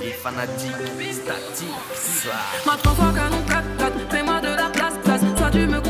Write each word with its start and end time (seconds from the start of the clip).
Les 0.00 0.12
fanatiques, 0.12 0.70
statiques, 1.12 1.68
ça. 1.94 2.30
Maintenant, 2.66 2.94
canon 3.12 3.44
fais-moi 4.10 4.40
de 4.40 4.48
la 4.48 4.68
place, 4.70 4.94
place. 5.04 5.20
Soit 5.36 5.50
tu 5.50 5.66
me 5.66 5.85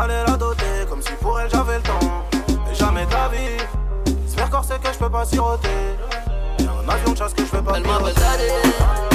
J'allais 0.00 0.24
la 0.24 0.34
doter 0.34 0.86
comme 0.88 1.02
si 1.02 1.12
pour 1.20 1.38
elle 1.38 1.50
j'avais 1.50 1.76
le 1.76 1.82
temps. 1.82 2.24
Et 2.70 2.74
jamais 2.74 3.04
de 3.04 3.10
la 3.10 3.28
vie. 3.28 3.62
C'est 4.26 4.38
faire 4.38 4.48
corser 4.48 4.74
que 4.82 4.90
je 4.90 4.98
peux 4.98 5.10
pas 5.10 5.26
siroter. 5.26 5.68
Et 6.58 6.62
un 6.62 6.88
avion 6.88 7.12
de 7.12 7.18
chasse 7.18 7.34
que 7.34 7.44
je 7.44 7.50
peux 7.50 7.62
pas 7.62 7.74
Elle 7.76 7.86
m'appelle 7.86 9.09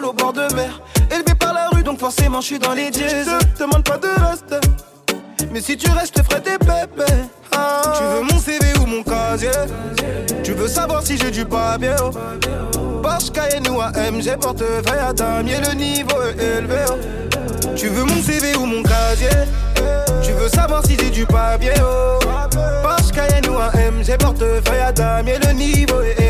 au 0.00 0.12
bord 0.12 0.32
de 0.32 0.52
mer. 0.54 0.80
Élevé 1.10 1.34
par 1.38 1.52
la 1.52 1.68
rue, 1.68 1.82
donc 1.82 1.98
forcément 1.98 2.40
je 2.40 2.46
suis 2.46 2.58
dans 2.58 2.72
les 2.72 2.90
dièses. 2.90 3.28
Te 3.56 3.62
demande 3.62 3.84
pas 3.84 3.98
de 3.98 4.08
rester. 4.24 4.66
Mais 5.52 5.60
si 5.60 5.76
tu 5.76 5.90
restes, 5.90 6.16
je 6.16 6.22
te 6.22 6.26
ferai 6.26 6.40
des 6.40 6.58
pépés. 6.58 7.12
Ah. 7.54 7.82
Tu 7.98 8.04
veux 8.04 8.22
mon 8.22 8.38
CV 8.38 8.72
ou 8.80 8.86
mon 8.86 9.02
casier? 9.02 9.50
Tu 10.42 10.52
veux 10.52 10.68
savoir 10.68 11.02
si 11.02 11.18
j'ai 11.18 11.30
du 11.30 11.44
papier 11.44 11.94
oh. 12.02 12.10
Porsche 13.02 13.30
Cayenne 13.32 13.68
ou 13.68 13.80
AMG, 13.80 14.38
portefeuille 14.40 14.98
à 14.98 15.12
damier, 15.12 15.58
le 15.60 15.74
niveau 15.74 16.22
est 16.22 16.42
élevé. 16.42 16.84
Tu 17.76 17.88
veux 17.88 18.04
mon 18.04 18.22
CV 18.22 18.56
ou 18.56 18.64
mon 18.64 18.82
casier? 18.82 19.28
Tu 20.22 20.32
veux 20.32 20.48
savoir 20.48 20.84
si 20.86 20.96
j'ai 20.98 21.10
du 21.10 21.26
papier 21.26 21.74
oh. 21.82 22.18
Porsche 22.82 23.12
Cayenne 23.12 23.48
ou 23.50 23.58
AMG, 23.58 24.16
portefeuille 24.18 24.80
à 24.80 24.92
damier, 24.92 25.34
le 25.46 25.52
niveau 25.52 26.00
est 26.00 26.12
élevé. 26.12 26.21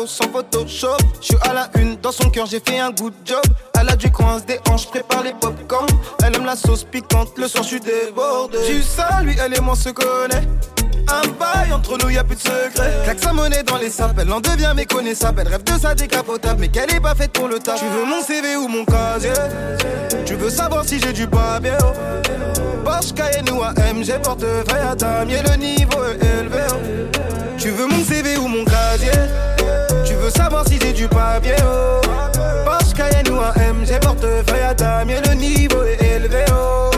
chaud 0.00 0.06
sans 0.06 0.30
Photoshop. 0.30 0.96
Je 1.20 1.26
suis 1.26 1.36
à 1.42 1.52
la 1.52 1.70
une, 1.78 1.96
dans 1.96 2.12
son 2.12 2.30
cœur 2.30 2.46
j'ai 2.46 2.60
fait 2.60 2.78
un 2.78 2.90
good 2.90 3.12
job. 3.24 3.42
Elle 3.78 3.88
a 3.88 3.96
du 3.96 4.10
coin, 4.10 4.38
des 4.46 4.58
hanches, 4.68 4.86
prépare 4.86 5.22
les 5.22 5.32
popcorn. 5.32 5.86
Elle 6.24 6.36
aime 6.36 6.44
la 6.44 6.56
sauce 6.56 6.84
piquante, 6.84 7.36
le 7.36 7.48
soir 7.48 7.64
je 7.64 7.68
suis 7.68 7.80
débordé. 7.80 8.58
Tu 8.66 8.82
ça, 8.82 9.20
lui, 9.22 9.36
elle 9.42 9.56
et 9.56 9.60
moi 9.60 9.74
se 9.74 9.90
connaît. 9.90 10.46
Un 11.08 11.28
bail 11.38 11.72
entre 11.72 11.98
nous, 11.98 12.10
y 12.10 12.18
a 12.18 12.24
plus 12.24 12.36
de 12.36 12.40
secret. 12.40 12.92
Claque 13.04 13.18
sa 13.18 13.32
monnaie 13.32 13.62
dans 13.62 13.78
les 13.78 13.90
sapes, 13.90 14.18
elle 14.20 14.32
en 14.32 14.40
devient 14.40 14.72
méconnaissable. 14.76 15.42
Elle 15.42 15.48
rêve 15.48 15.64
de 15.64 15.78
sa 15.78 15.94
décapotable, 15.94 16.60
mais 16.60 16.68
qu'elle 16.68 16.92
est 16.94 17.00
pas 17.00 17.14
faite 17.14 17.32
pour 17.32 17.48
le 17.48 17.58
tas. 17.58 17.74
Tu 17.74 17.86
veux 17.86 18.04
mon 18.04 18.22
CV 18.22 18.56
ou 18.56 18.68
mon 18.68 18.84
casier? 18.84 19.32
Tu 20.24 20.34
veux 20.34 20.50
savoir 20.50 20.84
si 20.84 21.00
j'ai 21.00 21.12
du 21.12 21.26
papier? 21.26 21.72
Oh. 21.82 21.92
Porsche 22.84 23.12
Cayenne 23.12 23.50
ou 23.50 23.62
AMG, 23.62 24.22
portefeuille 24.22 24.88
à 24.88 24.94
damier, 24.94 25.40
le 25.42 25.56
niveau 25.56 26.04
est 26.04 26.40
élevé. 26.40 26.62
Tu 27.58 27.70
veux 27.70 27.86
mon 27.86 28.02
CV 28.04 28.36
ou 28.38 28.46
mon 28.46 28.64
casier? 28.64 29.10
savoir 30.30 30.64
si 30.66 30.78
j'ai 30.80 30.92
du 30.92 31.08
papier, 31.08 31.56
oh. 31.64 32.00
Porsche 32.64 32.94
Cayenne 32.94 33.28
ou 33.30 33.40
un 33.40 33.52
MG, 33.72 33.98
portefeuille 34.00 34.62
à 34.68 34.74
damier, 34.74 35.20
le 35.26 35.34
niveau 35.34 35.82
est 35.82 36.02
élevé, 36.02 36.44
oh. 36.52 36.90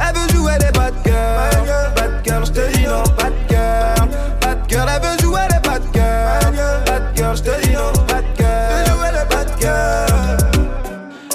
Elle 0.00 0.14
veut 0.16 0.28
jouer 0.34 0.58
des 0.58 0.70
bad 0.72 0.94
girls, 1.04 1.92
bad 1.96 2.12
girl, 2.24 2.44
j'te 2.46 2.72
dis 2.72 2.84
non, 2.84 3.02
bad 3.16 3.32
girl, 3.48 4.08
bad 4.40 4.58
girl, 4.68 4.88
elle 4.94 5.02
veut 5.02 5.18
jouer 5.22 5.46
des 5.50 5.68
bad 5.68 5.82
girls, 5.94 6.56
bad 6.86 7.02
girl, 7.16 7.36
j'te 7.36 7.60
dis 7.62 7.72
non, 7.72 7.92
bad 8.08 8.24
girl, 8.38 8.50
elle 8.50 8.84
veut 8.84 8.92
jouer 8.92 9.10
les 9.12 9.26
bad 9.34 9.48
girls. 9.60 10.38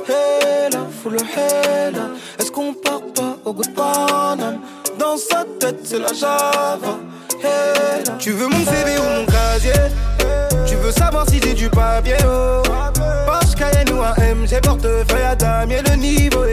Hey 0.07 0.69
là, 0.71 0.79
faut 1.01 1.09
le 1.09 1.19
hey 1.19 1.91
là, 1.93 2.09
est-ce 2.39 2.51
qu'on 2.51 2.73
part 2.73 3.01
pas 3.15 3.37
au 3.45 3.53
goût? 3.53 3.63
Dans 4.97 5.17
sa 5.17 5.43
tête, 5.59 5.79
c'est 5.83 5.99
la 5.99 6.13
Java. 6.13 6.97
Hey 7.41 8.03
là, 8.05 8.13
tu 8.19 8.31
veux 8.31 8.47
mon 8.47 8.65
CV 8.65 8.97
ou 8.97 9.03
mon 9.03 9.25
casier? 9.25 9.73
veut 10.85 10.91
savoir 10.91 11.27
si 11.27 11.39
j'ai 11.41 11.53
du 11.53 11.69
papier 11.69 12.15
haut. 12.23 12.61
Oh. 12.69 12.99
Porsche 13.25 13.55
Cayenne 13.55 13.89
ou 13.91 14.01
un 14.01 14.35
MG 14.35 14.61
portefeuille 14.61 15.23
à 15.23 15.35
damier 15.35 15.81
le 15.89 15.95
niveau 15.95 16.44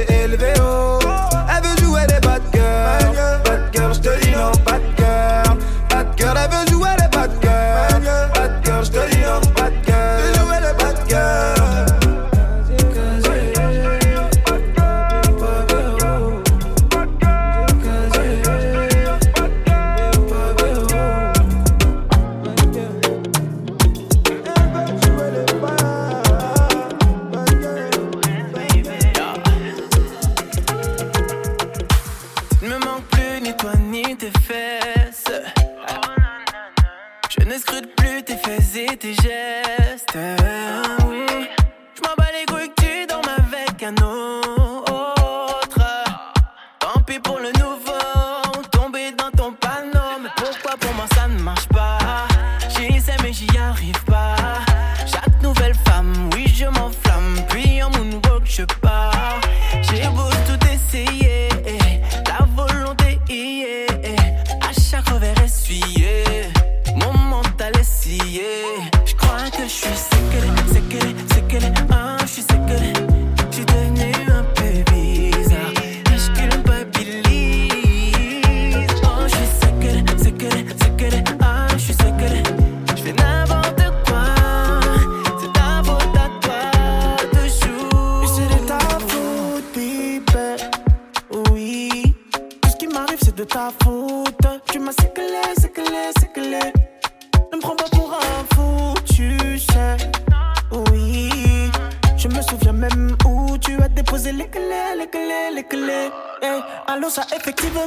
c'est 104.33 104.39
l'éclé, 104.39 104.62
l'éclé, 104.99 105.51
l'éclé. 105.55 106.11
Hey, 106.43 106.62
allô, 106.87 107.09
ça 107.11 107.23
effectivement. 107.35 107.85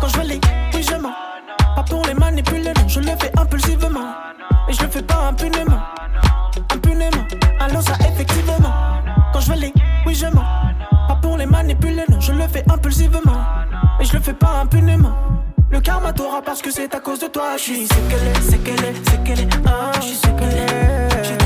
Quand 0.00 0.08
je 0.08 0.16
veux 0.18 0.26
les, 0.26 0.40
oui, 0.74 0.82
je 0.82 0.96
mens. 0.96 1.12
Pas 1.76 1.82
pour 1.82 2.04
les 2.06 2.14
manipuler, 2.14 2.72
non, 2.76 2.88
je 2.88 3.00
le 3.00 3.06
fais 3.06 3.30
impulsivement. 3.38 4.14
Et 4.68 4.72
je 4.72 4.82
le 4.82 4.88
fais 4.88 5.02
pas 5.02 5.28
impunément. 5.28 5.80
Impunément, 6.72 7.24
allô, 7.60 7.80
ça 7.80 7.94
effectivement. 8.06 8.54
Quand 9.32 9.40
je 9.40 9.52
veux 9.52 9.58
les, 9.58 9.72
oui, 10.06 10.14
je 10.14 10.26
mens. 10.26 10.44
Pas 11.08 11.18
pour 11.20 11.36
les 11.36 11.46
manipuler, 11.46 12.04
non, 12.08 12.20
je 12.20 12.32
le 12.32 12.46
fais 12.48 12.64
impulsivement. 12.70 13.42
Et 14.00 14.04
je 14.04 14.12
le 14.14 14.20
fais 14.20 14.34
pas 14.34 14.60
impunément. 14.62 15.14
Le 15.70 15.80
karma 15.80 16.12
t'aura 16.12 16.42
parce 16.42 16.60
que 16.60 16.70
c'est 16.70 16.94
à 16.94 17.00
cause 17.00 17.20
de 17.20 17.28
toi. 17.28 17.56
Je 17.56 17.62
suis 17.62 17.86
c'est 17.86 18.08
qu'elle 18.08 18.28
est, 18.28 18.42
c'est 18.42 18.58
qu'elle 18.58 18.84
est, 18.84 19.10
c'est 19.10 19.24
qu'elle 19.24 19.40
est. 19.40 19.48
Ah, 19.66 19.92
je 19.96 20.06
suis 20.06 20.16
c'est 20.16 20.36
qu'elle 20.36 20.58
est. 20.58 21.41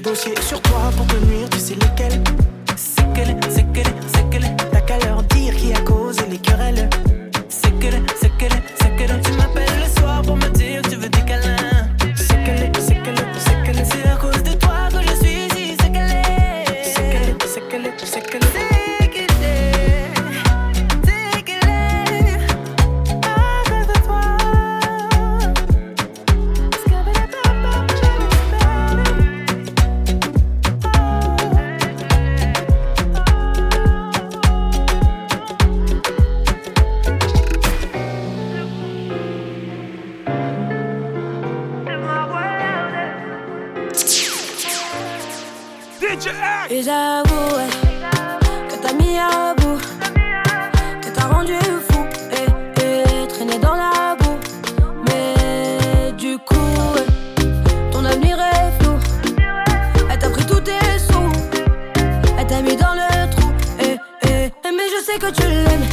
des 0.00 0.10
dossiers 0.10 0.34
sur 0.42 0.60
toi 0.62 0.92
pour 0.96 1.06
te 1.06 1.16
nuire, 1.26 1.48
tu 1.50 1.58
sais 1.58 1.74
lesquels. 1.74 2.47
Et 46.70 46.82
j'avoue 46.82 47.58
que 48.68 48.76
t'as 48.82 48.94
mis 48.94 49.18
à 49.18 49.54
bout, 49.54 49.78
que 51.02 51.08
t'as 51.10 51.26
rendu 51.26 51.52
fou 51.90 52.06
et, 52.32 52.82
et 52.82 53.28
traîné 53.28 53.58
dans 53.58 53.74
la 53.74 54.16
boue. 54.18 54.38
Mais 55.06 56.12
du 56.12 56.38
coup, 56.38 56.54
ton 57.92 58.04
avenir 58.06 58.38
est 58.38 58.82
flou. 58.82 58.94
Elle 60.10 60.18
t'a 60.18 60.30
pris 60.30 60.46
tous 60.46 60.60
tes 60.60 60.98
sous, 60.98 61.30
elle 62.38 62.46
t'a 62.46 62.62
mis 62.62 62.76
dans 62.76 62.94
le 62.94 63.30
trou. 63.30 63.52
Et, 63.80 63.98
et, 64.28 64.52
mais 64.64 64.88
je 64.96 65.04
sais 65.04 65.18
que 65.18 65.30
tu 65.30 65.42
l'aimes. 65.42 65.87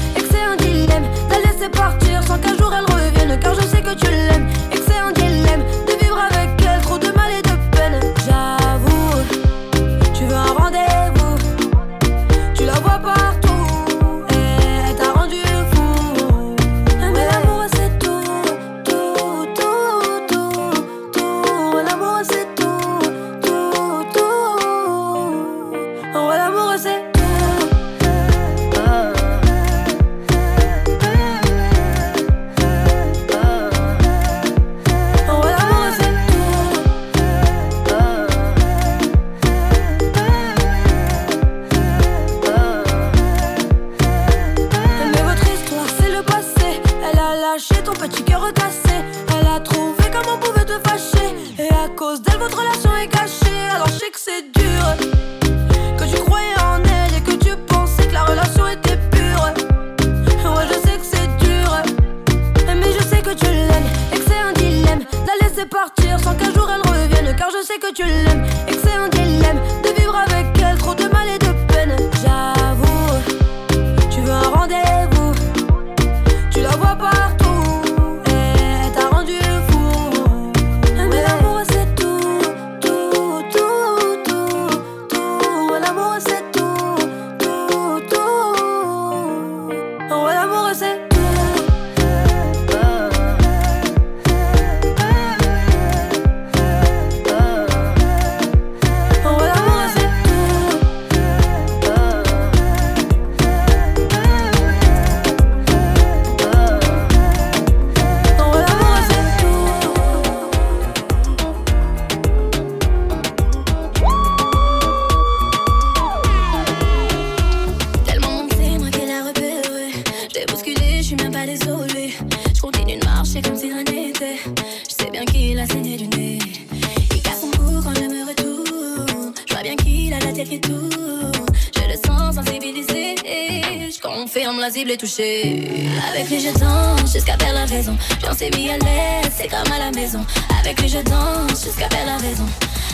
Avec 136.09 136.29
lui, 136.29 136.39
je 136.39 136.57
danse 136.57 137.11
jusqu'à 137.11 137.35
perdre 137.35 137.55
la 137.55 137.65
raison. 137.65 137.97
J'en 138.23 138.33
sais 138.33 138.49
mis 138.51 138.69
à 138.69 138.77
l'aise, 138.77 139.31
c'est 139.37 139.49
comme 139.49 139.71
à 139.71 139.79
la 139.79 139.91
maison. 139.91 140.25
Avec 140.59 140.79
lui, 140.81 140.87
je 140.87 140.99
danse 140.99 141.65
jusqu'à 141.65 141.87
perdre 141.87 142.07
la 142.07 142.17
raison. 142.17 142.45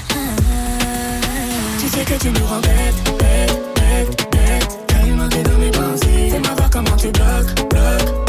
Ah, 0.09 0.15
tu 1.79 1.87
sais 1.87 2.03
que 2.03 2.15
tu 2.19 2.29
me 2.31 2.39
rends 2.39 2.59
bête, 2.61 3.17
bête, 3.19 3.61
bête, 3.75 4.27
bête. 4.31 4.77
T'es 5.29 5.43
dans 5.43 5.57
mes 5.59 5.69
pensées. 5.71 6.29
Fais-moi 6.31 6.51
voir 6.57 6.69
comment 6.71 6.95
tu 6.97 7.09
bloques, 7.09 7.69
bloques, 7.69 8.20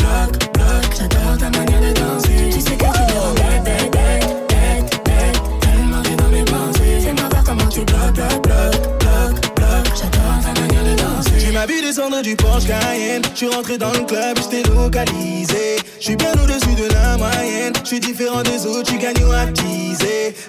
descendre 11.92 12.22
du 12.22 12.34
Cayenne. 12.36 13.20
Je 13.34 13.36
suis 13.36 13.48
rentré 13.48 13.76
dans 13.76 13.92
le 13.92 14.00
club, 14.06 14.38
je 14.38 14.48
t'ai 14.48 14.62
localisé. 14.62 15.76
Je 16.00 16.04
suis 16.04 16.16
bien 16.16 16.32
au-dessus 16.32 16.74
de 16.74 16.90
la 16.90 17.18
moyenne. 17.18 17.74
Je 17.82 17.88
suis 17.88 18.00
différent 18.00 18.42
des 18.42 18.64
autres, 18.64 18.90
tu 18.90 18.96
gagnes 18.96 19.22
ou 19.26 19.32
à. 19.32 19.44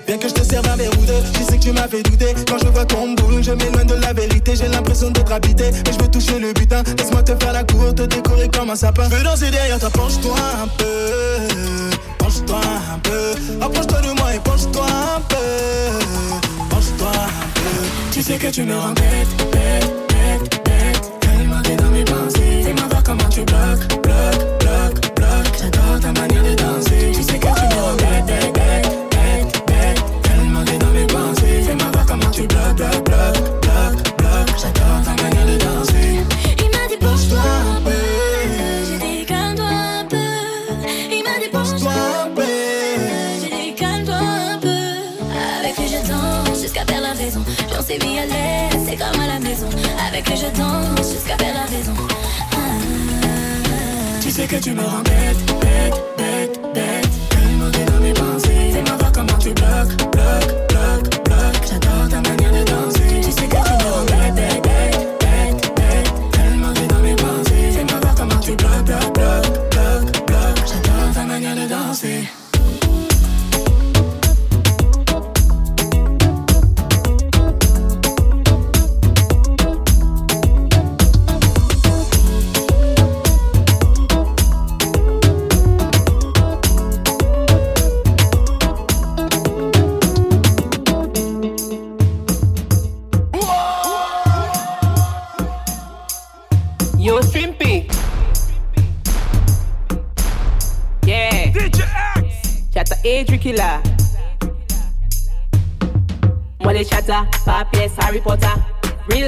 Bien 0.07 0.17
que 0.17 0.29
je 0.29 0.33
te 0.33 0.43
serve 0.43 0.67
un 0.69 0.77
verre 0.77 0.91
ou 0.97 1.05
deux, 1.05 1.43
sais 1.49 1.57
que 1.57 1.63
tu 1.63 1.71
m'as 1.73 1.87
fait 1.89 2.01
douter. 2.01 2.33
Quand 2.47 2.57
je 2.59 2.67
vois 2.67 2.85
ton 2.85 3.13
boule, 3.13 3.43
je 3.43 3.51
m'éloigne 3.51 3.87
de 3.87 3.95
la 3.95 4.13
vérité. 4.13 4.53
J'ai 4.55 4.69
l'impression 4.69 5.11
d'être 5.11 5.31
habité. 5.33 5.65
Et 5.65 5.91
je 5.91 5.99
veux 6.01 6.09
toucher 6.09 6.39
le 6.39 6.53
butin. 6.53 6.81
Laisse-moi 6.97 7.23
te 7.23 7.35
faire 7.43 7.51
la 7.51 7.63
cour, 7.65 7.93
te 7.93 8.03
décorer 8.03 8.47
comme 8.47 8.69
un 8.69 8.75
sapin. 8.77 9.09
Je 9.09 9.15
veux 9.15 9.23
danser 9.23 9.51
derrière 9.51 9.79
toi, 9.79 9.89
penche-toi 9.89 10.37
un 10.63 10.67
peu. 10.77 11.49
Penche-toi 12.19 12.61
un 12.95 12.99
peu. 12.99 13.61
Approche-toi 13.61 13.99
de 13.99 14.11
moi 14.17 14.33
et 14.33 14.39
penche-toi 14.39 14.85
un 15.17 15.21
peu. 15.21 15.35
Penche-toi 16.69 17.11
un 17.11 17.47
peu. 17.53 17.85
Tu 18.13 18.21
sais 18.21 18.37
que 18.37 18.47
tu 18.47 18.63
me 18.63 18.75
rends 18.75 18.93
bête, 18.93 19.51
bête, 19.51 20.02
comment 23.17 23.29
tu 23.29 23.41
bloques, 23.41 24.01
bloques, 24.01 24.59
bloques, 24.59 25.15
bloques. 25.15 25.53
J'adore 25.59 25.99
ta 26.01 26.11
manière 26.19 26.43
de 26.43 26.55
danser. 26.55 27.11
Tu 27.13 27.23
sais 27.23 27.39
que 27.39 27.45
tu 27.45 27.65
me 27.69 27.81
rends 27.81 27.95
bête, 27.95 28.53
bête, 28.53 29.65
bête. 29.67 30.03
Tellement 30.23 30.63
t'es 30.65 30.77
dans 30.77 30.91
mes 30.91 31.05
pensées. 31.05 31.61
Fais-moi 31.65 31.87
voir 31.93 32.05
comment 32.05 32.31
tu 32.31 32.47
bloques, 32.47 32.75
bloques, 32.75 33.05
bloques, 33.05 33.61
bloques, 33.61 34.17
bloques. 34.17 34.53
J'adore 34.57 35.01
ta 35.05 35.21
manière 35.21 35.45
de 35.45 35.57
danser. 35.57 36.21
Il 36.57 36.69
m'a 36.73 36.87
dit 36.89 36.97
penche-toi 36.99 37.39
un 37.39 37.81
peu. 37.81 38.03
J'ai 38.89 38.97
dit 38.97 39.25
calme-toi 39.25 39.65
un 39.65 40.05
peu. 40.05 40.17
Il 41.11 41.23
m'a 41.23 41.37
dit 41.39 41.49
penche-toi 41.51 41.93
un 41.93 42.29
peu. 42.35 42.41
J'ai 43.41 43.49
dit 43.55 43.75
calme-toi 43.75 44.15
un 44.15 44.57
peu. 44.57 44.81
Avec 45.59 45.77
lui 45.77 45.87
je 45.87 46.01
danse 46.09 46.61
jusqu'à 46.61 46.85
perdre 46.85 47.03
la 47.03 47.13
raison. 47.13 47.43
J'en 47.71 47.81
sais 47.81 47.99
mis 47.99 48.17
à 48.17 48.25
l'aise, 48.25 48.81
c'est 48.87 48.97
comme 48.97 49.21
à 49.21 49.27
la 49.27 49.39
maison. 49.39 49.69
Avec 50.07 50.27
lui 50.27 50.35
je 50.35 50.59
danse 50.59 51.13
jusqu'à 51.13 51.35
perdre 51.35 51.59
la 51.59 51.77
raison. 51.77 51.93
Sais 54.33 54.47
que 54.47 54.55
tu 54.55 54.71
me 54.71 54.81
rends 54.81 55.03
bête, 55.03 55.37
bête, 55.61 56.03
bête, 56.17 56.59
bête. 56.73 57.09
Tellement 57.29 57.69
t'es 57.69 57.85
dans 57.85 57.99
mes 57.99 58.13
pensées. 58.13 58.71
Fais-moi 58.71 58.97
voir 58.97 59.11
comment 59.11 59.37
tu 59.37 59.49
bloques, 59.51 60.02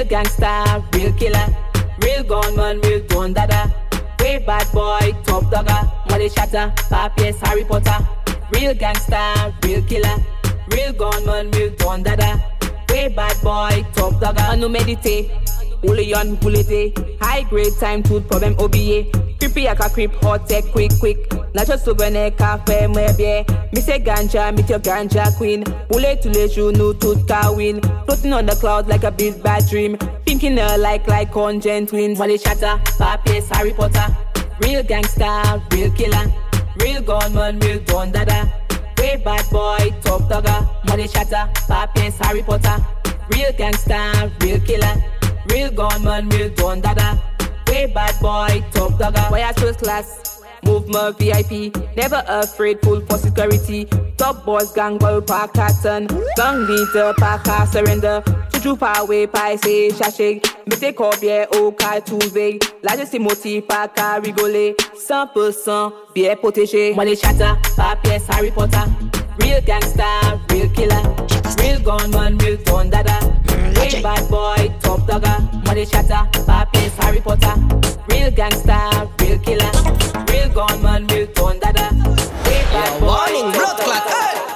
gangster, 0.06 0.82
real 0.94 1.12
killer. 1.14 1.46
Real 2.02 2.24
gunman, 2.24 2.80
real 2.80 3.00
don 3.06 3.32
dada. 3.32 3.72
Way 4.20 4.38
bad 4.46 4.66
boy, 4.72 5.12
top 5.24 5.50
dogger. 5.50 5.90
Molly 6.10 6.28
Chatta, 6.28 6.72
Papiers, 6.88 7.38
Harry 7.40 7.64
Potter. 7.64 7.98
Real 8.52 8.74
gangster, 8.74 9.54
real 9.62 9.82
killer. 9.82 10.16
Real 10.70 10.92
gunman, 10.92 11.50
real 11.52 11.70
don 11.76 12.02
dada. 12.02 12.42
Way 12.90 13.08
bad 13.08 13.36
boy, 13.42 13.84
top 13.94 14.20
dogger. 14.20 14.42
I 14.42 14.56
no 14.56 14.68
meditate. 14.68 15.30
Only 15.86 16.14
on 16.14 16.36
bullet 16.36 16.70
eh. 16.70 16.90
High 17.20 17.42
grade 17.42 17.72
time 17.78 18.02
to 18.04 18.20
problem 18.20 18.56
OBA. 18.58 19.10
Creepy 19.38 19.66
aka 19.68 19.88
creep 19.90 20.14
hot 20.16 20.48
tech 20.48 20.64
quick 20.72 20.92
quick. 20.98 21.35
Nacho 21.56 21.78
souvenir 21.78 22.32
cafe 22.32 22.86
mwebie. 22.86 23.46
Me 23.72 23.80
say 23.80 23.98
ganja, 23.98 24.54
meet 24.54 24.68
your 24.68 24.78
ganja 24.78 25.34
queen. 25.38 25.64
To 25.64 25.96
let 26.28 26.54
you 26.54 26.70
know 26.72 26.92
to 26.92 27.16
win. 27.56 27.80
Floating 28.04 28.34
on 28.34 28.44
the 28.44 28.54
cloud 28.60 28.88
like 28.88 29.04
a 29.04 29.10
big 29.10 29.42
bad 29.42 29.66
dream. 29.66 29.96
Thinking 30.26 30.58
her 30.58 30.76
like 30.76 31.08
like 31.08 31.32
content 31.32 31.88
twins. 31.88 32.18
Molly 32.18 32.36
shatter, 32.36 32.78
papiers, 32.98 33.48
Harry 33.48 33.72
Potter. 33.72 34.14
Real 34.60 34.82
gangster, 34.82 35.62
real 35.72 35.90
killer. 35.92 36.30
Real 36.78 37.00
gunman, 37.00 37.58
real 37.60 37.80
don 37.86 38.12
dada. 38.12 38.52
Way 38.98 39.16
bad 39.24 39.48
boy, 39.50 39.94
top 40.02 40.28
dogger. 40.28 40.68
Molly 40.86 41.08
shatter, 41.08 41.50
papiers, 41.66 42.18
Harry 42.18 42.42
Potter. 42.42 42.84
Real 43.30 43.52
gangster, 43.56 44.30
real 44.42 44.60
killer. 44.60 45.02
Real 45.48 45.70
gunman, 45.70 46.28
real 46.28 46.50
don 46.50 46.82
dada. 46.82 47.18
Way 47.68 47.86
bad 47.86 48.20
boy, 48.20 48.62
top 48.72 48.98
dogger. 48.98 49.22
Why 49.30 49.42
I 49.44 49.54
first 49.54 49.78
class? 49.78 50.35
Move 50.66 50.88
my 50.88 51.12
VIP, 51.12 51.74
never 51.96 52.22
afraid, 52.26 52.80
full 52.82 53.00
for 53.06 53.18
security. 53.18 53.86
Top 54.16 54.44
boys, 54.44 54.72
gang, 54.72 54.98
war 54.98 55.22
park, 55.22 55.54
cotton. 55.54 56.08
Gang 56.36 56.66
leader, 56.66 57.14
park, 57.16 57.46
surrender. 57.68 58.22
Juju 58.66 58.76
pawe 58.76 59.18
pa 59.30 59.56
say 59.62 59.90
shashay. 59.90 60.42
Mete 60.66 60.80
take 60.80 61.00
o 61.00 61.70
ka 61.72 62.00
okay, 62.00 62.58
La 62.82 62.96
je 62.96 63.04
se 63.06 63.18
moti 63.18 63.60
pa 63.60 63.86
ka 63.86 64.18
rigole 64.24 64.74
100% 64.94 65.92
biye 66.14 66.34
poteje 66.36 66.96
Money 66.96 67.14
chata, 67.14 67.56
pa 67.76 67.94
Harry 68.32 68.50
Potter. 68.50 68.84
Real 69.38 69.60
gangster, 69.60 70.40
real 70.50 70.68
killer. 70.70 71.02
Real 71.58 71.80
gunman, 71.80 72.38
real 72.38 72.56
thundada 72.58 73.20
Real 73.76 74.02
bad 74.02 74.28
boy, 74.28 74.74
top 74.80 75.06
dogger. 75.06 75.38
Money 75.64 75.86
chata, 75.86 76.26
pa 76.46 76.66
piyes 76.72 76.96
Harry 76.98 77.20
Potter. 77.20 77.54
Real 78.10 78.30
gangster, 78.32 79.08
real 79.20 79.38
killer 79.38 80.15
real 80.36 80.48
gun 80.52 80.82
man, 80.82 81.06
real 81.08 81.26
gun 81.34 81.58
dada. 81.58 81.90
Warning, 83.00 83.52
blood 83.52 83.78
clot, 83.78 84.04
hey! 84.10 84.55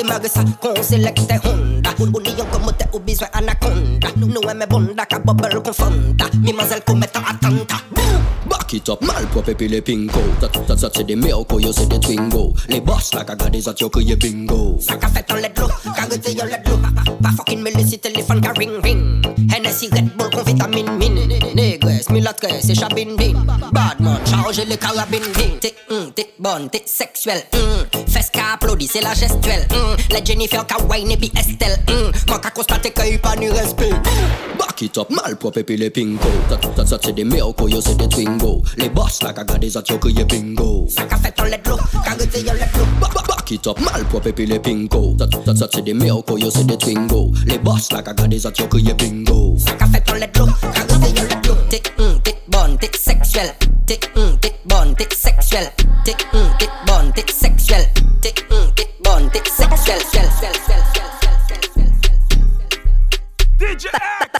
Gal, 0.00 0.20
démarre 0.20 0.30
ça, 0.32 0.44
qu'on 0.60 0.82
sélecte 0.82 1.20
Honda. 1.44 1.90
Ou 1.98 2.06
lion 2.06 2.46
comme 2.50 2.72
t'es 2.76 2.86
au 2.92 2.98
besoin 2.98 3.28
anaconda. 3.32 4.08
Nous 4.16 4.40
aimons 4.48 4.66
bonda, 4.68 5.04
ka 5.04 5.18
bubble 5.18 5.62
confonda 5.62 6.26
Mimazelle 6.40 6.82
commettant 6.86 7.20
attentat 7.20 7.82
Back 8.48 8.72
it 8.72 8.88
up, 8.88 9.00
malpropre 9.02 9.54
puis 9.54 9.68
les 9.68 9.82
pingo. 9.82 10.20
Ça, 10.40 10.48
ça, 10.66 10.76
ça 10.76 10.90
c'est 10.94 11.04
des 11.04 11.16
miracles, 11.16 11.60
yo 11.60 11.72
c'est 11.72 11.88
des 11.88 12.00
twingo. 12.00 12.54
Les 12.68 12.80
boss 12.80 13.12
là, 13.14 13.24
caga 13.24 13.48
des 13.50 13.68
atio 13.68 13.90
que 13.90 14.00
y'a 14.00 14.16
bingo. 14.16 14.76
Ça 14.80 14.96
qu'a 14.96 15.08
fait 15.08 15.30
en 15.30 15.36
let 15.36 15.52
l'eau, 15.58 15.68
qu'a 15.94 16.02
rete 16.02 16.32
yon 16.32 16.46
let 16.46 16.62
l'eau 16.66 16.78
Pas 17.22 17.30
fucking 17.36 17.62
me 17.62 17.70
laisser 17.70 17.98
téléphone 17.98 18.40
qu'a 18.40 18.52
ring 18.52 18.72
ring. 18.82 19.20
Hennessy 19.52 19.88
Red 19.92 20.16
Bull 20.16 20.30
con 20.30 20.42
vitamine 20.42 20.96
min 20.98 21.54
Négresse, 21.54 22.08
mulâtresse 22.10 22.68
et 22.68 22.74
chabine 22.74 23.16
bin 23.16 23.32
Badman, 23.72 24.18
chargez 24.26 24.64
les 24.64 24.76
carabines 24.76 25.20
bin 25.34 25.58
T'es 25.60 25.74
t'es 26.14 26.34
bonne, 26.38 26.70
t'es 26.70 26.82
sexuelle 26.86 27.42
hum. 27.54 28.02
Fesse 28.06 28.30
qu'a 28.30 28.54
applaudi, 28.54 28.88
c'est 28.90 29.00
la 29.00 29.14
gestuelle 29.14 29.66
hum. 29.90 29.96
La 30.10 30.24
Jennifer 30.24 30.66
qu'a 30.66 30.76
wine 30.88 31.10
et 31.10 31.16
puis 31.16 31.30
Estelle. 31.36 31.78
Mm. 31.88 31.92
Hum. 31.92 32.12
Moi 32.28 32.38
qu'a 32.38 32.50
constaté 32.50 32.90
qu'il 32.90 33.14
a 33.14 33.18
pas 33.18 33.36
ni 33.36 33.48
respect 33.48 33.90
mm. 33.90 34.58
Back 34.58 34.82
it 34.82 34.98
up, 34.98 35.10
malpropre 35.10 35.62
puis 35.62 35.76
les 35.76 35.90
pingo. 35.90 36.28
Ça, 36.48 36.58
ça, 36.76 36.86
ça 36.86 36.98
c'est 37.02 37.12
des 37.12 37.24
miracles, 37.24 37.70
yo 37.70 37.80
c'est 37.80 37.96
des 37.96 38.08
twingo. 38.08 38.62
Les 38.76 38.88
boss 38.88 39.22
là, 39.22 39.32
caga 39.32 39.58
des 39.58 39.76
atio 39.76 39.98
que 39.98 40.08
y'a 40.08 40.24
bingo. 40.24 40.86
Ça 40.88 41.04
qu'a 41.04 41.16
fait 41.16 41.40
en 41.40 41.44
let 41.44 41.60
l'eau, 41.66 41.76
qu'a 41.76 42.38
yon 42.38 42.52
let 42.54 42.70
ba- 43.00 43.08
Back 43.28 43.50
it 43.50 43.66
up, 43.66 43.78
malpropre 43.80 44.32
puis 44.32 44.46
les 44.46 44.58
pingo. 44.58 45.16
Ça, 45.18 45.26
ça, 45.46 45.56
ça 45.56 45.68
c'est 45.72 45.82
des 45.82 45.94
miracles, 45.94 46.38
yo 46.38 46.50
c'est 46.50 46.66
des 46.66 46.76
twingo. 46.76 47.30
Les 47.46 47.58
boss 47.58 47.92
là, 47.92 48.02
caga 48.02 48.26
des 48.26 48.46
atio 48.46 48.66
que 48.66 48.78
y'a 48.78 48.94
bingo. 48.94 49.56
Ça 49.58 49.72
qu'a 49.72 49.86
fait 49.86 50.10
en 50.10 50.14
let 50.14 50.30
l'eau, 50.36 50.46
qu'a 50.60 50.80
rete 50.80 51.18
yon 51.18 51.24
let 51.24 51.48
l'eau. 51.48 51.54
T'es 51.68 51.82
hum, 51.98 52.20
t'es 52.22 52.36
bonne, 52.48 52.76
t'es 52.78 52.90
sexuelle. 52.98 53.54
T'es 53.86 54.00
hum, 54.16 54.36
t'es 54.40 54.52
bonne 54.66 54.90
bon, 54.90 54.94
t'es 54.94 55.08
sexuel. 55.14 55.70
T'es 56.04 56.14
hum, 56.32 56.46
t'es 56.58 56.68
bonne, 56.86 57.12
t'es 57.12 57.24
sexuel. 57.32 57.86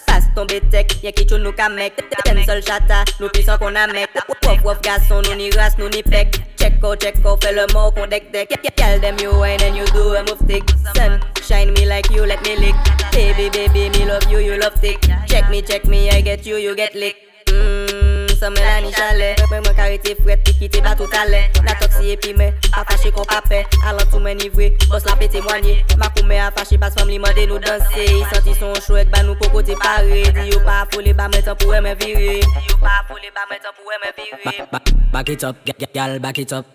Passe 0.06 0.28
ton 0.36 0.46
bétek, 0.46 1.02
y'a 1.02 1.10
qui 1.10 1.26
nou 1.42 1.50
ka 1.50 1.68
mek 1.68 1.98
Ten 2.22 2.38
sol 2.46 2.62
chata, 2.62 3.00
nou 3.18 3.28
pisan 3.34 3.58
kon 3.58 3.74
a 3.74 3.88
mek 3.90 4.14
Wof 4.46 4.62
wof 4.62 4.78
gason, 4.86 5.24
nou 5.26 5.34
ni 5.34 5.50
ras, 5.56 5.74
nou 5.78 5.88
ni 5.90 6.04
pek 6.06 6.38
Check 6.54 6.78
out, 6.84 7.02
check 7.02 7.18
out, 7.24 7.42
fè 7.42 7.50
le 7.56 7.66
mou 7.74 7.90
kon 7.96 8.06
dek 8.12 8.30
dek 8.30 8.54
Tell 8.76 9.00
them 9.00 9.18
you 9.18 9.32
wine 9.34 9.58
and 9.66 9.76
you 9.76 9.86
do 9.90 10.14
a 10.14 10.22
move 10.22 10.38
stick 10.44 10.70
Sun, 10.94 11.18
shine 11.42 11.72
me 11.74 11.84
like 11.84 12.10
you, 12.10 12.24
let 12.24 12.46
me 12.46 12.54
lick. 12.54 12.76
Baby, 13.10 13.50
baby, 13.50 13.90
me 13.90 14.06
love 14.06 14.30
you, 14.30 14.38
you 14.38 14.56
love 14.56 14.76
stick 14.76 15.02
Check 15.26 15.50
me, 15.50 15.62
check 15.62 15.84
me, 15.84 16.10
I 16.10 16.20
get 16.20 16.46
you, 16.46 16.56
you 16.56 16.76
get 16.76 16.94
lick. 16.94 17.16
Mmm, 17.46 18.09
sa 18.40 18.50
men 18.50 18.64
la 18.64 18.80
ni 18.80 18.92
chale 18.96 19.34
Mwen 19.50 19.62
mwen 19.66 19.76
karete 19.76 20.16
fwet 20.22 20.44
pi 20.44 20.56
kite 20.62 20.82
ba 20.84 20.96
tout 20.96 21.14
ale 21.20 21.46
La 21.66 21.76
toksi 21.76 22.16
epi 22.16 22.32
men, 22.34 22.56
pa 22.72 22.84
fache 22.88 23.12
kon 23.12 23.28
pape 23.28 23.60
Alan 23.84 24.06
tou 24.10 24.20
men 24.20 24.40
ivre, 24.44 24.70
bos 24.90 25.04
la 25.06 25.16
pe 25.16 25.28
temwanye. 25.28 25.84
Makou 25.98 26.24
men 26.28 26.50
fache 26.56 26.78
pas 26.78 26.94
fam 26.94 27.08
li 27.08 27.18
mande 27.18 27.46
nou 27.48 27.58
danse. 27.62 28.04
I 28.04 28.24
santi 28.32 28.54
son 28.58 28.74
chouek 28.86 29.10
ba 29.12 29.22
nou 29.26 29.36
poko 29.40 29.62
te 29.66 29.76
pare. 29.80 30.22
Di 30.36 30.48
yo 30.50 30.60
pa 30.66 30.82
apole 30.84 31.14
ba 31.16 31.28
men 31.32 31.42
tan 31.46 31.56
pou 31.60 31.74
eme 31.76 31.94
vire. 32.02 32.40
Di 32.44 32.66
yo 32.68 32.76
pa 32.82 33.00
apole 33.00 33.32
ba 33.34 33.46
men 33.50 33.62
tan 33.64 33.74
pou 33.78 33.94
eme 33.96 34.12
vire. 34.18 34.66
Back 35.12 35.28
it 35.30 35.44
up, 35.44 35.56
gal, 35.94 36.18
back 36.18 36.38
it 36.38 36.52
up. 36.52 36.66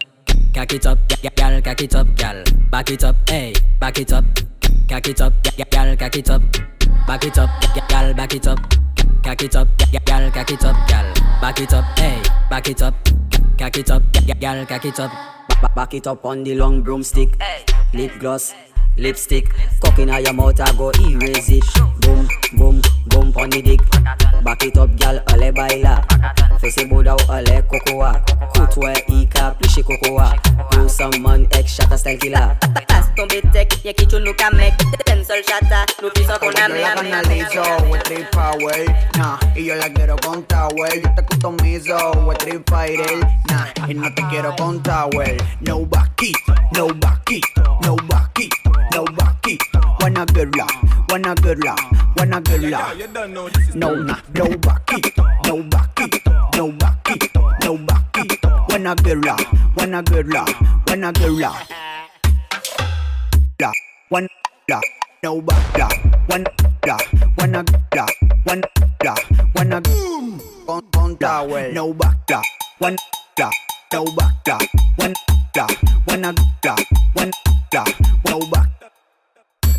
Cock 0.56 0.74
it 0.74 0.86
up, 0.86 0.98
gal, 1.36 1.62
cock 1.62 1.82
it 1.82 1.96
up, 1.96 2.08
gal. 2.16 2.44
Back 2.72 2.90
it 2.90 3.04
up, 3.04 3.16
hey, 3.30 3.54
back 3.80 4.00
it 4.00 4.14
up. 4.14 4.26
Cock 4.90 5.08
it 5.08 5.22
up, 5.22 5.34
gal, 5.72 5.96
cock 5.98 6.16
it 6.16 6.30
up. 6.30 6.42
Back 7.08 7.24
it 7.26 7.38
up, 7.38 7.50
gal, 7.90 8.14
back 8.14 8.34
it 8.34 8.48
up. 8.48 8.85
Cock 9.24 9.42
it 9.44 9.56
up, 9.56 9.68
gal, 10.06 10.32
cock 10.32 10.52
it 10.52 10.64
up, 10.64 10.76
gal. 10.88 11.14
Back 11.42 11.60
it 11.60 11.74
up, 11.74 11.86
hey, 12.00 12.22
back 12.50 12.70
it 12.70 12.82
up. 12.82 12.94
Cock 13.58 13.78
it 13.78 13.90
up, 13.90 14.04
gal, 14.40 14.66
cock 14.66 14.86
it 14.86 15.00
up. 15.00 15.12
Back 15.76 15.94
it 15.94 16.08
up 16.08 16.26
on 16.26 16.44
the 16.44 16.56
long 16.56 16.82
broomstick. 16.82 17.40
Lip 17.94 18.12
gloss, 18.20 18.54
lipstick. 18.98 19.54
Cock 19.82 20.00
in 20.00 20.10
your 20.10 20.34
mouth, 20.34 20.60
I 20.60 20.72
go 20.78 20.92
erase 20.92 21.50
it. 21.50 21.64
Boom, 22.02 22.28
boom, 22.58 22.82
boom 23.08 23.34
on 23.38 23.50
the 23.50 23.62
dick. 23.62 23.82
Back 24.44 24.64
it 24.64 24.78
up, 24.78 24.96
gal, 24.98 25.22
ale 25.30 25.52
baila. 25.52 26.04
Fese 26.60 26.86
boda 26.90 27.14
ou 27.14 27.32
ale 27.32 27.62
kokoa. 27.64 28.24
Koutwe 28.56 28.94
ika, 29.08 29.56
plishe 29.60 29.84
kokoa. 29.84 30.34
Do 30.72 30.90
some 30.90 31.22
man 31.22 31.48
ek 31.52 31.68
shata 31.68 31.98
style 31.98 32.18
killer. 32.18 32.58
Passe 32.88 33.10
ton 33.16 33.28
bétek, 33.28 33.84
y'a 33.84 33.94
qui 33.94 34.08
ka 34.08 34.50
mek 34.52 34.74
Ten 34.78 35.05
sol 35.26 35.42
chata, 35.42 35.82
nou 36.02 36.10
pisan 36.14 36.38
kon 36.40 36.54
a 36.54 36.68
Yo 36.70 36.82
la 36.82 36.94
mek 37.02 37.26
canalizo, 37.26 37.64
with 37.90 38.04
three 38.06 38.26
power, 38.32 38.86
nah, 39.18 39.38
y 39.56 39.66
yo 39.66 39.76
la 39.76 39.90
quiero 39.90 40.16
con 40.18 40.44
Tower, 40.44 40.94
yo 41.02 41.10
te 41.16 41.22
customizo, 41.26 41.98
with 42.28 42.38
three 42.38 42.62
fighter, 42.70 43.20
nah, 43.50 43.66
y 43.90 43.94
no 43.96 44.14
te 44.14 44.22
quiero 44.30 44.56
con 44.56 44.82
Tower, 44.84 45.38
no 45.62 45.86
vaquito, 45.86 46.54
no 46.74 46.88
vaquito, 47.02 47.64
no 47.82 47.96
vaquito, 48.08 48.72
no 48.94 49.06
vaquito, 49.18 49.80
wanna 50.02 50.26
girla, 50.34 50.68
wanna 51.10 51.34
girla, 51.42 51.76
wanna 52.18 52.42
girla, 52.42 52.94
no, 53.74 53.96
nah, 53.96 54.22
no 54.36 54.46
vaquito, 54.62 55.24
no 55.48 55.58
vaquito, 55.74 56.32
no 56.56 56.68
vaquito, 56.78 57.42
no 57.64 57.78
vaquito, 57.88 58.66
wanna 58.70 58.96
girla, 59.04 59.36
wanna 59.76 60.04
girla, 60.04 60.46
wanna 60.88 61.12
girla, 61.14 61.52
la, 63.60 63.72
one 64.10 64.28
la, 64.70 64.80
no 65.26 65.42
da, 65.74 65.90
one 66.28 66.44
da, 66.84 66.98
one 67.40 67.52
da, 67.90 68.06
one 68.46 68.62
da, 69.00 69.16
one 69.56 69.70
da, 69.70 69.82
on 70.68 70.84
on 70.98 71.16
da 71.16 71.44
way, 71.44 71.72
no 71.74 71.92
back 71.96 72.28
da, 72.28 72.44
one 72.78 72.96
da, 73.36 73.50
no 73.92 74.06
back 74.16 74.44
da, 74.44 74.60
one 74.98 75.16
da, 75.56 75.68
one 76.06 76.22
da, 76.62 76.76
one 77.16 77.32
da, 77.72 77.86
no 78.30 78.40
back. 78.52 78.85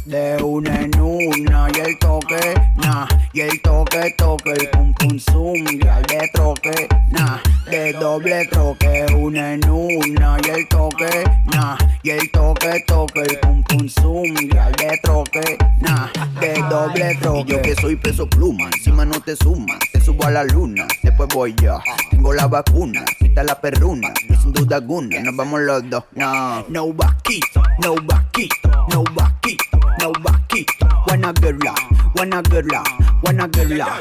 De 0.07 0.41
una 0.41 0.83
en 0.83 1.01
una 1.01 1.69
y 1.75 1.81
el 1.81 1.99
toque, 1.99 2.55
nah, 2.77 3.07
y 3.33 3.41
el 3.41 3.61
toque, 3.61 4.15
toque, 4.17 4.53
y 4.63 4.67
pum 4.69 4.95
pum 4.95 5.19
zoom, 5.19 5.57
y 5.57 5.89
al 5.89 6.05
de 6.05 6.31
troque, 6.33 6.89
nah, 7.11 7.39
de 7.69 7.93
doble 7.93 8.47
troque, 8.47 9.05
una 9.17 9.55
en 9.55 9.69
una 9.69 10.39
y 10.47 10.51
el 10.51 10.69
toque, 10.69 11.25
nah, 11.53 11.77
y 12.05 12.11
el 12.11 12.31
toque, 12.31 12.85
toque, 12.87 13.23
y 13.33 13.37
pum 13.45 13.65
pum 13.65 13.89
zoom, 13.89 14.27
y 14.41 14.57
al 14.57 14.73
de 14.75 14.97
troque, 15.03 15.59
nah, 15.81 16.07
de 16.41 16.55
doble 16.71 17.17
troque. 17.21 17.41
Y 17.41 17.53
yo 17.53 17.63
que 17.63 17.75
soy 17.75 17.97
peso 17.97 18.29
pluma, 18.29 18.71
encima 18.77 19.05
no 19.05 19.21
te 19.21 19.35
sumas, 19.35 19.79
te 19.93 20.01
subo 20.01 20.25
a 20.25 20.31
la 20.31 20.45
luna, 20.45 20.87
después 21.03 21.29
voy 21.35 21.53
yo, 21.61 21.81
tengo 22.13 22.33
la 22.33 22.47
vacuna, 22.47 23.05
quita 23.37 23.43
la 23.43 23.61
perruna, 23.61 24.09
sin 24.41 24.51
duda 24.51 24.77
alguna, 24.77 25.21
nos 25.21 25.37
vamos 25.37 25.61
los 25.61 25.91
dos, 25.91 26.05
no, 26.15 26.65
no 26.71 26.93
vaquito, 26.95 27.63
no 27.83 27.95
vaquito, 27.95 28.71
no 28.89 29.05
vaquito, 29.15 29.79
no 30.01 30.13
vaquito, 30.23 30.87
wanna 31.07 31.35
girla, 31.35 31.75
wanna 32.17 32.43
girla, 32.43 32.83
wanna 33.23 33.47
girla. 33.49 34.01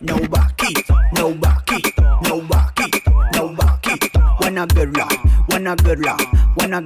No 0.00 0.16
vaquito, 0.30 0.94
no 1.12 1.34
vaquito, 1.34 1.94
no 2.22 2.40
vaquito, 2.48 3.12
no 3.34 3.54
vaquito, 3.54 4.20
wanna 4.40 4.66
girla, 4.66 5.06
wanna 5.50 5.76
girla, 5.76 6.16
wanna. 6.56 6.82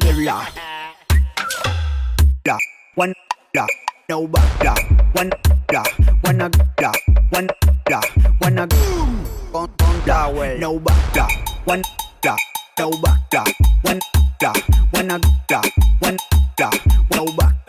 La, 2.44 2.58
one 2.96 3.14
la, 3.54 3.66
no 4.08 4.28
la, 4.64 4.74
one 5.14 5.30
la, 5.72 5.82
wanna 6.24 6.50
la, 6.80 6.92
one 7.30 7.48
la, 7.88 8.00
wanna 8.40 8.66
con 8.66 9.13
da 10.06 10.28
well. 10.30 10.58
No 10.58 10.78
back 10.78 11.14
da. 11.14 11.28
One 11.64 11.82
da. 12.22 12.36
No 12.78 12.90
back 13.02 13.30
da. 13.30 13.44
One 13.82 14.00
da. 14.40 14.52
one 14.92 15.10
I 15.10 15.18
da. 15.48 15.62
One 16.00 16.16
da. 16.56 16.70
No 17.12 17.24
back 17.36 17.63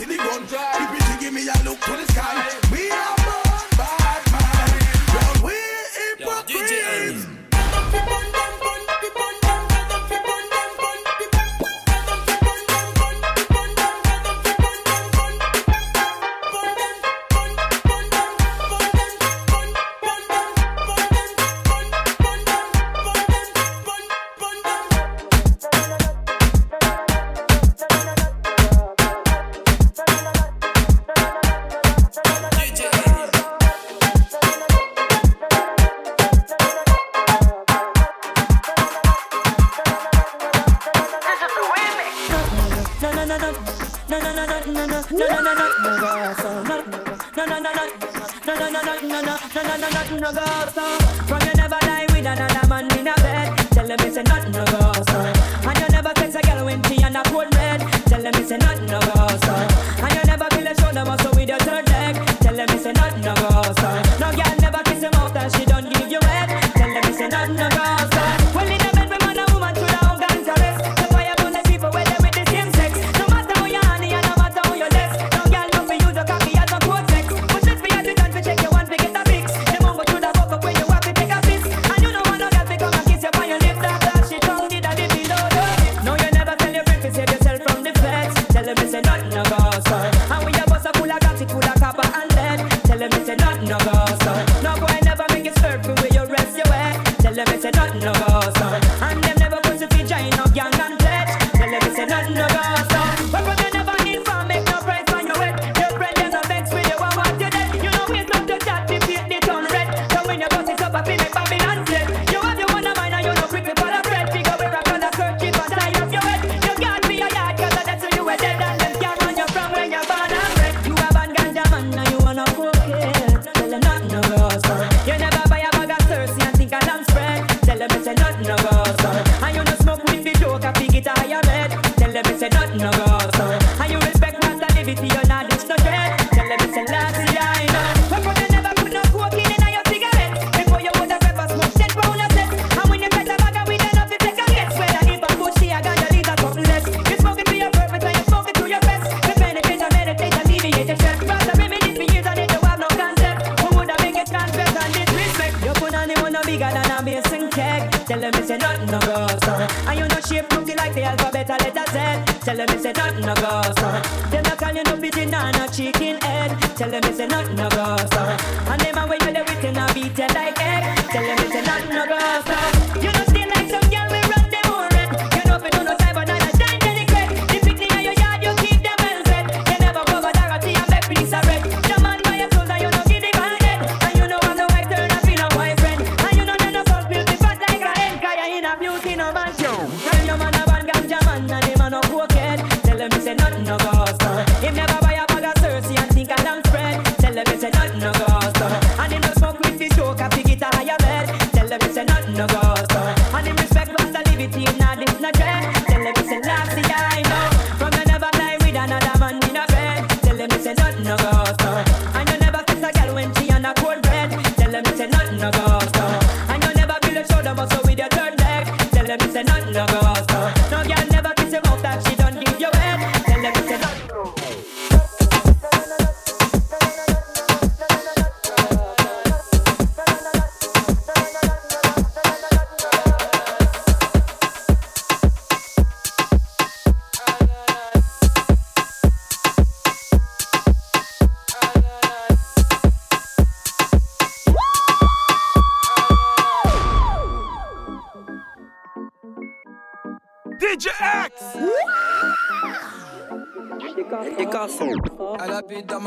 see 0.00 0.06
the 0.06 0.16
gun. 0.16 0.42
If 0.44 1.08
you 1.08 1.20
give 1.20 1.34
me 1.34 1.42
a 1.42 1.64
look 1.64 1.80
to 1.80 1.92
the 1.92 2.12
sky, 2.12 2.58
we 2.72 2.90
are 2.90 3.49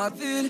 my 0.03 0.09
feelings. 0.09 0.42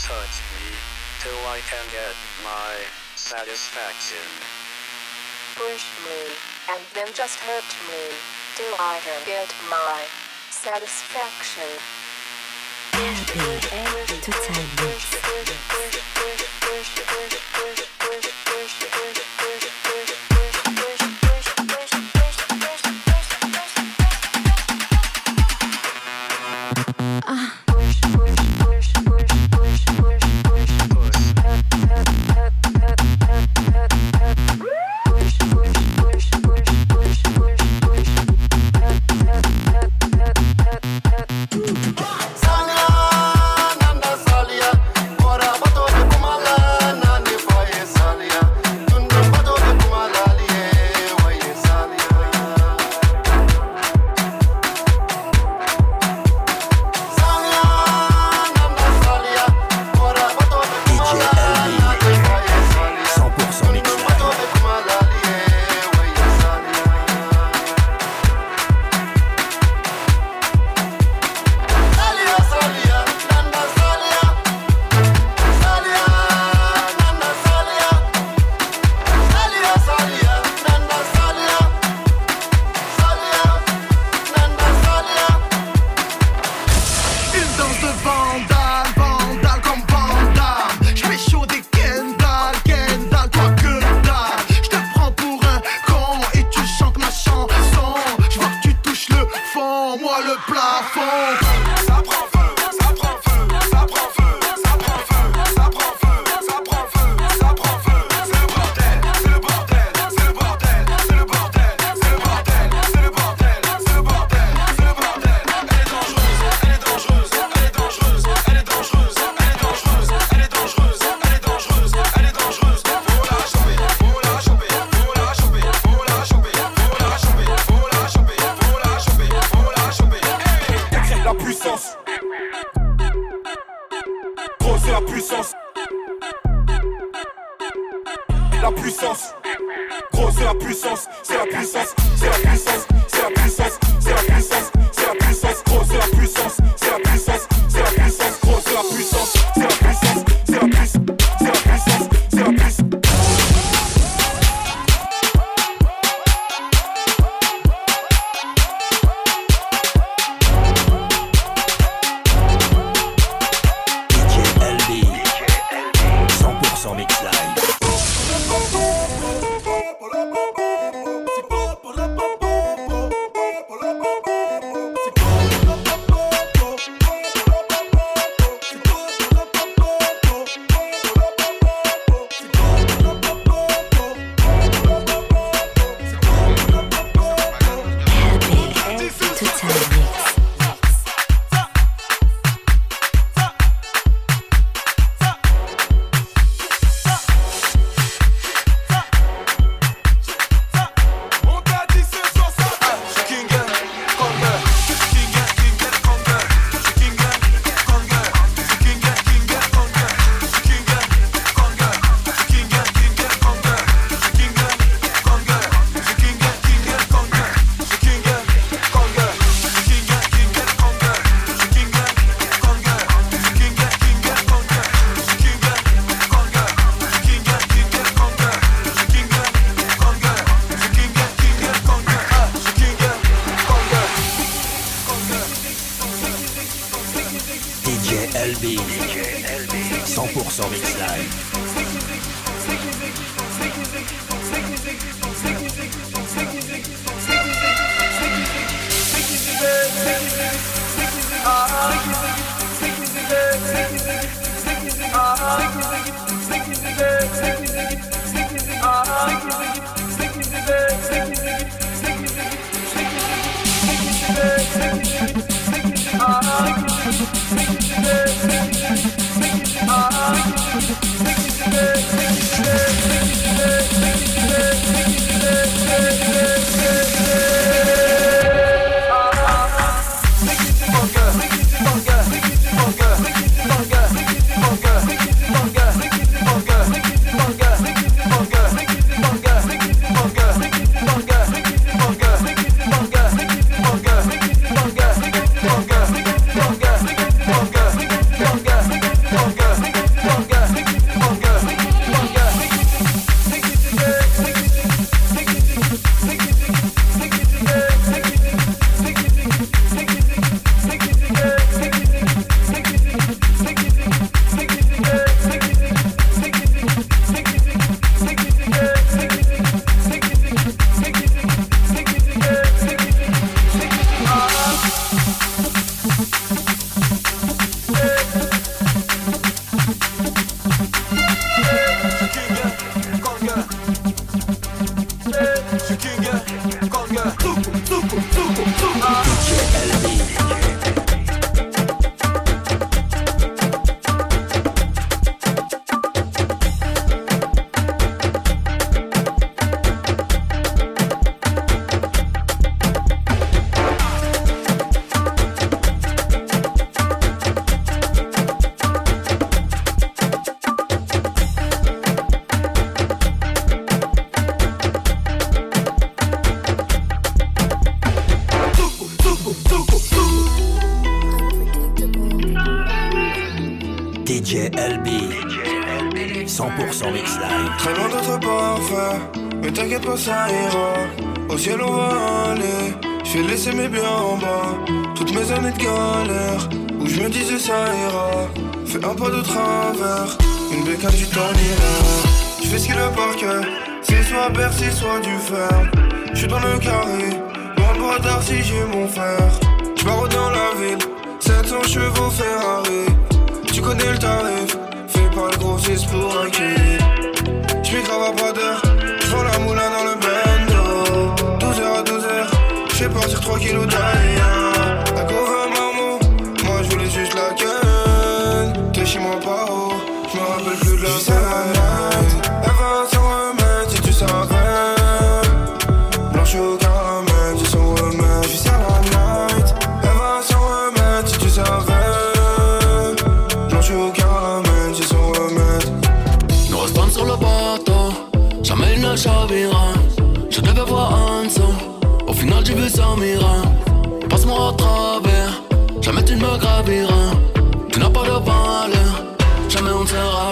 Just 0.00 0.12
hurt 0.12 0.32
me 0.56 0.72
till 1.20 1.36
I 1.50 1.60
can 1.68 1.84
get 1.92 2.16
my 2.42 2.72
satisfaction. 3.16 4.24
Push 5.56 5.84
me, 6.06 6.32
and 6.72 6.80
then 6.94 7.08
just 7.12 7.38
hurt 7.40 7.68
me, 7.88 8.16
till 8.56 8.74
I 8.80 8.98
can 9.04 9.20
get 9.26 9.52
my 9.68 10.00
satisfaction. 10.48 11.68
LB, 12.92 14.22
Total 14.22 14.64
Mix. 14.86 16.09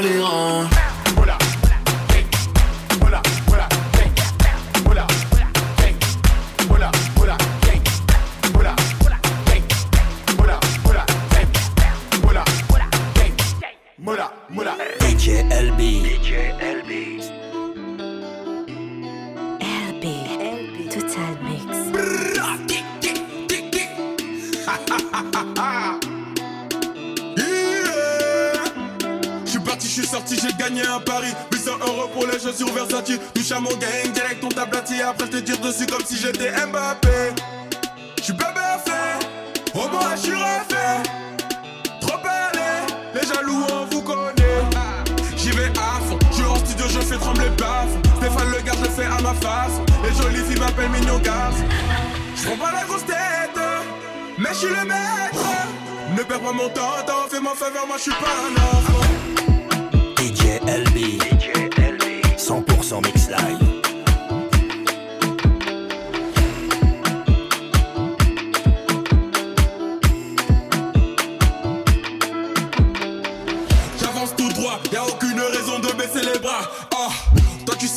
les. 0.01 0.78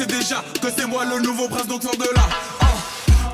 déjà 0.06 0.44
que 0.62 0.68
c'est 0.76 0.86
moi 0.86 1.04
le 1.06 1.22
nouveau 1.22 1.48
prince, 1.48 1.68
donc 1.68 1.84
sors 1.84 1.96
de 1.98 2.08
là. 2.16 2.24
Ah, 2.62 2.66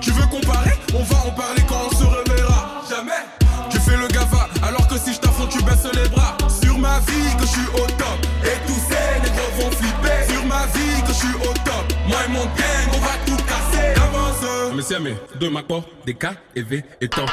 tu 0.01 0.11
veux 0.11 0.25
comparer? 0.27 0.73
On 0.93 1.03
va 1.03 1.17
en 1.27 1.31
parler 1.31 1.61
quand 1.67 1.81
on 1.85 1.95
se 1.95 2.03
reverra. 2.03 2.83
Jamais 2.89 3.23
Tu 3.69 3.79
fais 3.79 3.97
le 3.97 4.07
gava, 4.07 4.47
alors 4.63 4.87
que 4.87 4.97
si 4.97 5.13
je 5.13 5.19
t'affronte, 5.19 5.49
tu 5.49 5.61
baisses 5.63 5.91
les 5.93 6.09
bras. 6.09 6.37
Sur 6.61 6.77
ma 6.77 6.99
vie 6.99 7.35
que 7.37 7.43
je 7.43 7.51
suis 7.51 7.67
au 7.73 7.85
top, 7.97 8.19
et 8.43 8.57
tous 8.65 8.79
ces 8.89 9.21
négros 9.21 9.51
vont 9.59 9.71
flipper. 9.71 10.33
Sur 10.33 10.45
ma 10.45 10.65
vie 10.67 11.01
que 11.01 11.09
je 11.09 11.13
suis 11.13 11.35
au 11.35 11.53
top, 11.65 11.93
moi 12.07 12.19
et 12.25 12.31
mon 12.31 12.45
gang, 12.45 12.87
on 12.93 12.99
va 12.99 13.13
tout 13.25 13.43
casser. 13.43 13.93
Avance 13.95 14.73
Monsieur, 14.75 14.99
mais 14.99 15.15
ah, 15.17 15.37
de 15.37 15.47
ma 15.49 15.63
part, 15.63 15.83
des 16.05 16.13
cas, 16.13 16.33
et 16.55 16.61
V, 16.61 16.83
et 17.01 17.07
temps. 17.09 17.25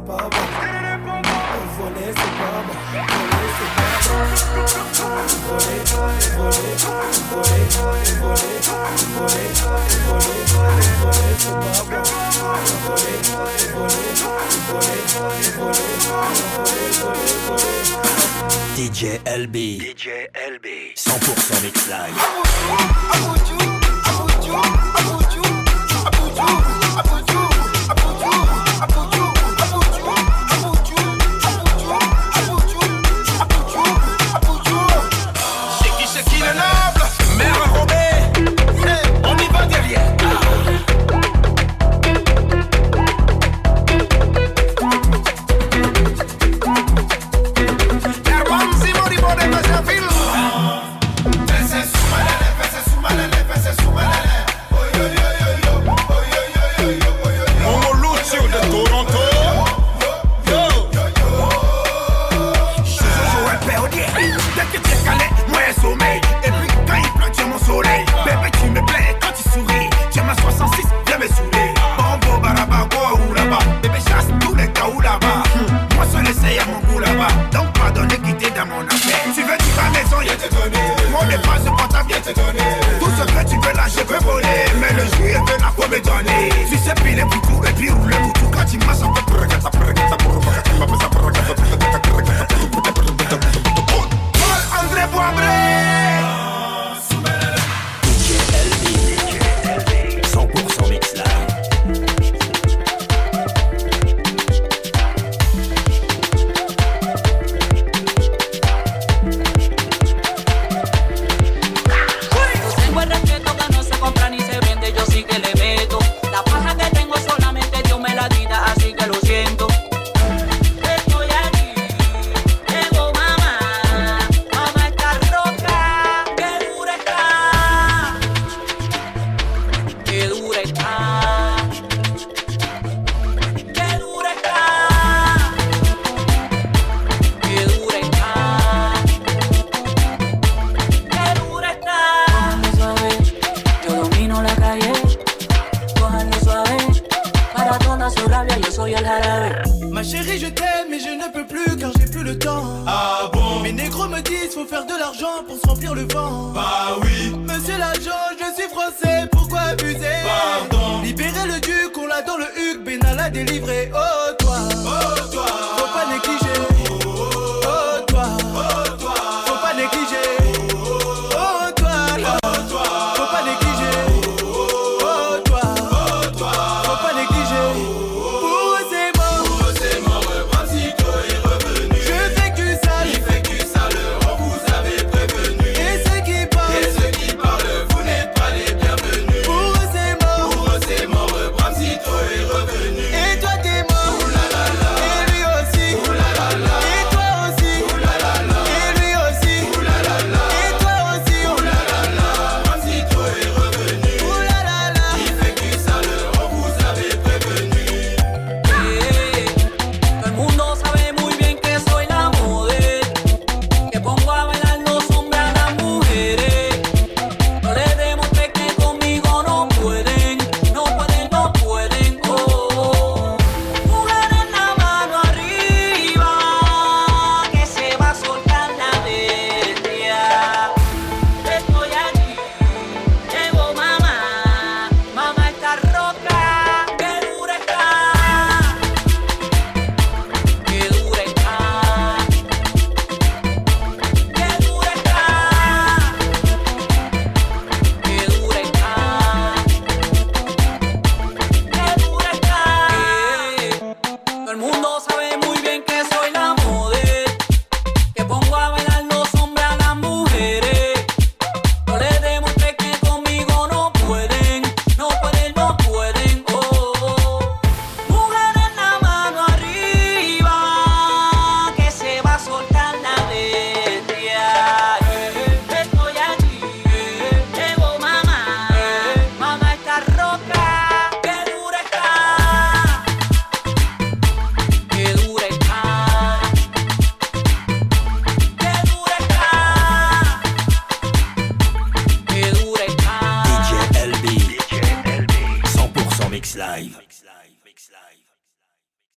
c'est 0.00 0.06
pas 0.06 0.16
bon. 0.16 0.36
Voler, 1.78 2.08
c'est 2.08 2.32
pas 2.38 2.62
bon. 2.66 2.74
Voler, 2.92 3.50
c'est 3.58 3.70
pas 3.76 3.90
c'est 3.90 4.50
pas 4.50 4.66
bon. 4.70 5.16
Voler, 5.46 5.82
voler, 5.90 6.28
voler, 6.36 6.74
voler, 7.30 7.66
voler, 7.70 8.14
voler, 8.20 8.40
voler. 8.40 8.60
DJ 18.76 19.20
LB. 19.26 19.56
DJ 19.80 20.06
LB. 20.34 20.66
100% 20.96 21.62
mix. 21.62 22.89